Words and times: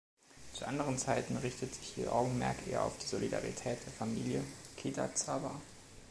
Zu 0.53 0.65
anderen 0.65 0.97
Zeiten 0.97 1.37
richtet 1.37 1.75
sich 1.75 1.95
ihr 1.99 2.11
Augenmerk 2.11 2.65
eher 2.67 2.81
auf 2.81 2.97
die 2.97 3.05
Solidarität 3.05 3.77
der 3.85 3.93
Familie 3.99 4.43
Kitazawa. 4.75 5.61